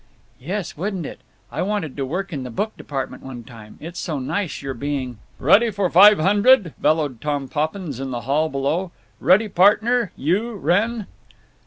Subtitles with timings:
[0.39, 1.19] "Yes, wouldn't it?…
[1.51, 3.77] I wanted to work in the book department one time.
[3.79, 8.49] It's so nice your being—" "Ready for Five Hundred?" bellowed Tom Poppins in the hall
[8.49, 8.91] below.
[9.19, 11.05] "Ready partner—you, Wrenn?"